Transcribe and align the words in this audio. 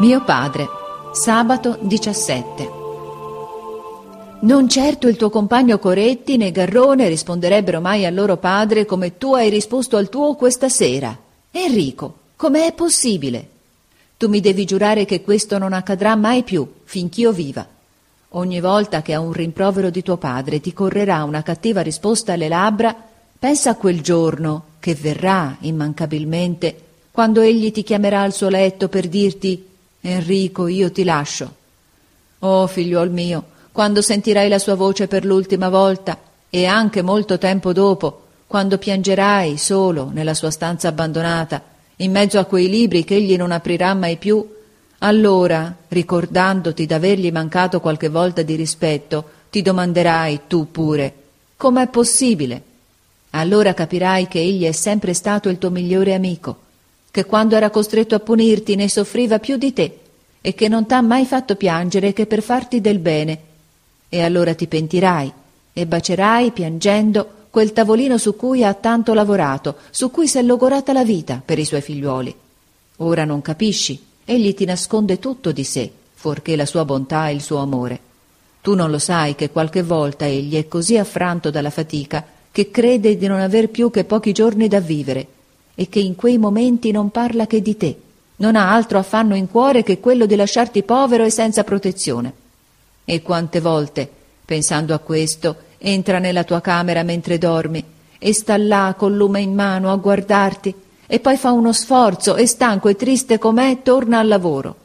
Mio 0.00 0.22
padre, 0.22 0.68
sabato 1.10 1.76
17. 1.80 2.70
Non 4.42 4.68
certo 4.68 5.08
il 5.08 5.16
tuo 5.16 5.28
compagno 5.28 5.80
Coretti 5.80 6.36
né 6.36 6.52
Garrone 6.52 7.08
risponderebbero 7.08 7.80
mai 7.80 8.06
al 8.06 8.14
loro 8.14 8.36
padre 8.36 8.84
come 8.84 9.18
tu 9.18 9.34
hai 9.34 9.50
risposto 9.50 9.96
al 9.96 10.08
tuo 10.08 10.36
questa 10.36 10.68
sera. 10.68 11.18
Enrico, 11.50 12.14
com'è 12.36 12.72
possibile? 12.74 13.48
Tu 14.16 14.28
mi 14.28 14.38
devi 14.38 14.64
giurare 14.64 15.04
che 15.04 15.20
questo 15.20 15.58
non 15.58 15.72
accadrà 15.72 16.14
mai 16.14 16.44
più, 16.44 16.64
finch'io 16.84 17.32
viva. 17.32 17.66
Ogni 18.30 18.60
volta 18.60 19.02
che 19.02 19.14
a 19.14 19.20
un 19.20 19.32
rimprovero 19.32 19.90
di 19.90 20.02
tuo 20.02 20.16
padre 20.16 20.60
ti 20.60 20.72
correrà 20.72 21.24
una 21.24 21.42
cattiva 21.42 21.80
risposta 21.80 22.34
alle 22.34 22.46
labbra, 22.46 22.94
pensa 23.36 23.70
a 23.70 23.74
quel 23.74 24.00
giorno 24.00 24.62
che 24.78 24.94
verrà 24.94 25.56
immancabilmente, 25.58 26.82
quando 27.10 27.40
egli 27.40 27.72
ti 27.72 27.82
chiamerà 27.82 28.20
al 28.20 28.32
suo 28.32 28.48
letto 28.48 28.88
per 28.88 29.08
dirti 29.08 29.66
Enrico, 30.00 30.66
io 30.66 30.90
ti 30.92 31.04
lascio. 31.04 31.54
Oh, 32.40 32.66
figliuol 32.66 33.10
mio, 33.10 33.44
quando 33.72 34.00
sentirai 34.00 34.48
la 34.48 34.58
sua 34.58 34.74
voce 34.74 35.08
per 35.08 35.24
l'ultima 35.24 35.68
volta, 35.68 36.18
e 36.50 36.66
anche 36.66 37.02
molto 37.02 37.38
tempo 37.38 37.72
dopo, 37.72 38.22
quando 38.46 38.78
piangerai 38.78 39.56
solo 39.58 40.10
nella 40.12 40.34
sua 40.34 40.50
stanza 40.50 40.88
abbandonata, 40.88 41.62
in 41.96 42.12
mezzo 42.12 42.38
a 42.38 42.44
quei 42.44 42.68
libri 42.68 43.04
che 43.04 43.16
egli 43.16 43.36
non 43.36 43.50
aprirà 43.50 43.92
mai 43.94 44.16
più, 44.16 44.56
allora, 44.98 45.74
ricordandoti 45.88 46.86
d'avergli 46.86 47.30
mancato 47.30 47.80
qualche 47.80 48.08
volta 48.08 48.42
di 48.42 48.54
rispetto, 48.54 49.24
ti 49.50 49.62
domanderai 49.62 50.42
tu 50.46 50.70
pure 50.70 51.14
com'è 51.56 51.88
possibile. 51.88 52.62
Allora 53.30 53.74
capirai 53.74 54.28
che 54.28 54.38
egli 54.38 54.64
è 54.64 54.72
sempre 54.72 55.12
stato 55.12 55.48
il 55.48 55.58
tuo 55.58 55.70
migliore 55.70 56.14
amico 56.14 56.66
che 57.18 57.24
quando 57.24 57.56
era 57.56 57.70
costretto 57.70 58.14
a 58.14 58.20
punirti 58.20 58.76
ne 58.76 58.88
soffriva 58.88 59.40
più 59.40 59.56
di 59.56 59.72
te 59.72 59.98
e 60.40 60.54
che 60.54 60.68
non 60.68 60.86
t'ha 60.86 61.00
mai 61.00 61.26
fatto 61.26 61.56
piangere 61.56 62.12
che 62.12 62.26
per 62.26 62.42
farti 62.42 62.80
del 62.80 63.00
bene. 63.00 63.40
E 64.08 64.22
allora 64.22 64.54
ti 64.54 64.68
pentirai 64.68 65.32
e 65.72 65.86
bacerai 65.86 66.52
piangendo 66.52 67.28
quel 67.50 67.72
tavolino 67.72 68.18
su 68.18 68.36
cui 68.36 68.62
ha 68.62 68.72
tanto 68.72 69.14
lavorato, 69.14 69.78
su 69.90 70.12
cui 70.12 70.28
s'è 70.28 70.42
logorata 70.42 70.92
la 70.92 71.02
vita 71.02 71.42
per 71.44 71.58
i 71.58 71.64
suoi 71.64 71.80
figliuoli. 71.80 72.32
Ora 72.98 73.24
non 73.24 73.42
capisci, 73.42 74.00
egli 74.24 74.54
ti 74.54 74.64
nasconde 74.64 75.18
tutto 75.18 75.50
di 75.50 75.64
sé, 75.64 75.90
fuorché 76.14 76.54
la 76.54 76.66
sua 76.66 76.84
bontà 76.84 77.30
e 77.30 77.34
il 77.34 77.42
suo 77.42 77.56
amore. 77.56 77.98
Tu 78.60 78.76
non 78.76 78.92
lo 78.92 79.00
sai 79.00 79.34
che 79.34 79.50
qualche 79.50 79.82
volta 79.82 80.24
egli 80.24 80.54
è 80.54 80.68
così 80.68 80.96
affranto 80.96 81.50
dalla 81.50 81.70
fatica 81.70 82.24
che 82.52 82.70
crede 82.70 83.16
di 83.16 83.26
non 83.26 83.40
aver 83.40 83.70
più 83.70 83.90
che 83.90 84.04
pochi 84.04 84.30
giorni 84.30 84.68
da 84.68 84.78
vivere 84.78 85.26
e 85.80 85.88
che 85.88 86.00
in 86.00 86.16
quei 86.16 86.38
momenti 86.38 86.90
non 86.90 87.10
parla 87.10 87.46
che 87.46 87.62
di 87.62 87.76
te, 87.76 87.96
non 88.38 88.56
ha 88.56 88.72
altro 88.72 88.98
affanno 88.98 89.36
in 89.36 89.48
cuore 89.48 89.84
che 89.84 90.00
quello 90.00 90.26
di 90.26 90.34
lasciarti 90.34 90.82
povero 90.82 91.22
e 91.22 91.30
senza 91.30 91.62
protezione. 91.62 92.32
E 93.04 93.22
quante 93.22 93.60
volte, 93.60 94.10
pensando 94.44 94.92
a 94.92 94.98
questo, 94.98 95.54
entra 95.78 96.18
nella 96.18 96.42
tua 96.42 96.60
camera 96.60 97.04
mentre 97.04 97.38
dormi 97.38 97.84
e 98.18 98.34
sta 98.34 98.56
là 98.56 98.96
col 98.98 99.14
lume 99.14 99.40
in 99.40 99.54
mano 99.54 99.92
a 99.92 99.96
guardarti 99.96 100.74
e 101.06 101.20
poi 101.20 101.36
fa 101.36 101.52
uno 101.52 101.72
sforzo 101.72 102.34
e 102.34 102.46
stanco 102.46 102.88
e 102.88 102.96
triste 102.96 103.38
com'è 103.38 103.78
torna 103.84 104.18
al 104.18 104.26
lavoro. 104.26 104.76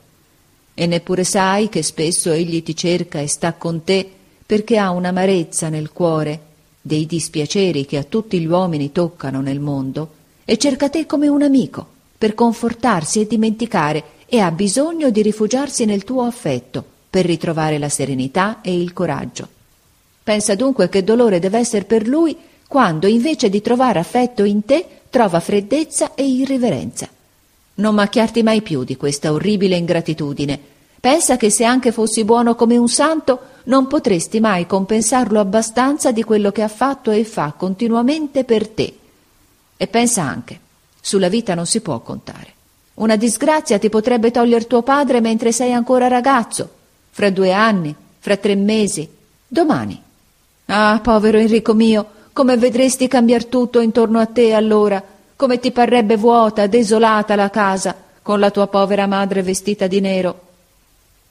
E 0.75 0.85
neppure 0.85 1.23
sai 1.23 1.69
che 1.69 1.81
spesso 1.81 2.29
egli 2.29 2.61
ti 2.61 2.75
cerca 2.75 3.19
e 3.19 3.25
sta 3.25 3.53
con 3.53 3.83
te 3.83 4.07
perché 4.45 4.77
ha 4.77 4.91
un'amarezza 4.91 5.69
nel 5.69 5.91
cuore 5.91 6.39
dei 6.79 7.07
dispiaceri 7.07 7.87
che 7.87 7.97
a 7.97 8.03
tutti 8.03 8.39
gli 8.39 8.45
uomini 8.45 8.91
toccano 8.91 9.41
nel 9.41 9.59
mondo 9.59 10.21
e 10.45 10.57
cerca 10.57 10.89
te 10.89 11.05
come 11.05 11.27
un 11.27 11.41
amico 11.41 11.87
per 12.17 12.35
confortarsi 12.35 13.19
e 13.19 13.27
dimenticare 13.27 14.03
e 14.25 14.39
ha 14.39 14.49
bisogno 14.51 15.09
di 15.09 15.21
rifugiarsi 15.21 15.85
nel 15.85 16.03
tuo 16.03 16.23
affetto 16.23 16.83
per 17.09 17.25
ritrovare 17.25 17.77
la 17.77 17.89
serenità 17.89 18.61
e 18.61 18.75
il 18.75 18.93
coraggio. 18.93 19.47
Pensa 20.23 20.55
dunque 20.55 20.89
che 20.89 21.03
dolore 21.03 21.39
deve 21.39 21.59
essere 21.59 21.83
per 21.83 22.07
lui 22.07 22.35
quando 22.67 23.07
invece 23.07 23.49
di 23.49 23.61
trovare 23.61 23.99
affetto 23.99 24.43
in 24.43 24.65
te 24.65 24.85
trova 25.09 25.39
freddezza 25.39 26.15
e 26.15 26.25
irriverenza. 26.25 27.07
Non 27.75 27.93
macchiarti 27.93 28.41
mai 28.41 28.61
più 28.61 28.83
di 28.83 28.97
questa 28.97 29.31
orribile 29.31 29.75
ingratitudine. 29.75 30.59
Pensa 30.99 31.37
che 31.37 31.51
se 31.51 31.65
anche 31.65 31.91
fossi 31.91 32.23
buono 32.23 32.55
come 32.55 32.77
un 32.77 32.87
santo, 32.87 33.39
non 33.65 33.87
potresti 33.87 34.39
mai 34.39 34.65
compensarlo 34.65 35.39
abbastanza 35.39 36.11
di 36.11 36.23
quello 36.23 36.51
che 36.51 36.61
ha 36.61 36.67
fatto 36.67 37.11
e 37.11 37.25
fa 37.25 37.53
continuamente 37.55 38.45
per 38.45 38.67
te 38.69 38.93
e 39.83 39.87
pensa 39.87 40.23
anche, 40.23 40.59
sulla 41.01 41.27
vita 41.27 41.55
non 41.55 41.65
si 41.65 41.81
può 41.81 41.99
contare. 41.99 42.51
Una 42.95 43.17
disgrazia 43.17 43.79
ti 43.79 43.89
potrebbe 43.89 44.31
togliere 44.31 44.65
tuo 44.65 44.81
padre 44.81 45.19
mentre 45.19 45.51
sei 45.51 45.73
ancora 45.73 46.07
ragazzo, 46.07 46.69
fra 47.09 47.29
due 47.29 47.51
anni, 47.51 47.93
fra 48.19 48.37
tre 48.37 48.55
mesi, 48.55 49.09
domani. 49.45 50.01
Ah, 50.67 50.99
povero 51.03 51.37
Enrico 51.37 51.73
mio, 51.73 52.07
come 52.31 52.55
vedresti 52.55 53.09
cambiar 53.09 53.45
tutto 53.45 53.81
intorno 53.81 54.19
a 54.19 54.25
te 54.25 54.53
allora, 54.53 55.03
come 55.35 55.59
ti 55.59 55.71
parrebbe 55.71 56.15
vuota, 56.15 56.67
desolata 56.67 57.35
la 57.35 57.49
casa, 57.49 57.93
con 58.21 58.39
la 58.39 58.51
tua 58.51 58.67
povera 58.67 59.05
madre 59.05 59.43
vestita 59.43 59.87
di 59.87 59.99
nero. 59.99 60.41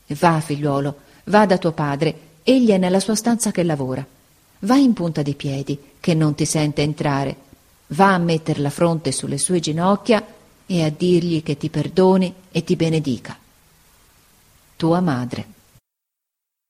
Va, 0.08 0.40
figliuolo, 0.40 0.94
va 1.24 1.46
da 1.46 1.56
tuo 1.56 1.72
padre, 1.72 2.14
egli 2.42 2.70
è 2.70 2.76
nella 2.76 3.00
sua 3.00 3.14
stanza 3.14 3.50
che 3.50 3.62
lavora. 3.62 4.04
Va 4.58 4.76
in 4.76 4.92
punta 4.92 5.22
di 5.22 5.34
piedi, 5.34 5.78
che 5.98 6.12
non 6.12 6.34
ti 6.34 6.44
sente 6.44 6.82
entrare 6.82 7.50
va 7.92 8.14
a 8.14 8.18
metter 8.18 8.60
la 8.60 8.70
fronte 8.70 9.12
sulle 9.12 9.38
sue 9.38 9.60
ginocchia 9.60 10.24
e 10.66 10.84
a 10.84 10.90
dirgli 10.90 11.42
che 11.42 11.56
ti 11.56 11.68
perdoni 11.68 12.32
e 12.50 12.64
ti 12.64 12.76
benedica. 12.76 13.36
Tua 14.76 15.00
madre. 15.00 15.60